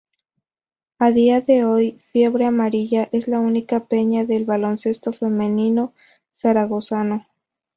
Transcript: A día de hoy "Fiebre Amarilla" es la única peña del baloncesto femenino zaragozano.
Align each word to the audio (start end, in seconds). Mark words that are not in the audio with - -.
A 0.97 1.11
día 1.11 1.41
de 1.41 1.63
hoy 1.63 2.01
"Fiebre 2.11 2.45
Amarilla" 2.45 3.07
es 3.11 3.27
la 3.27 3.37
única 3.39 3.85
peña 3.85 4.25
del 4.25 4.45
baloncesto 4.45 5.13
femenino 5.13 5.93
zaragozano. 6.33 7.27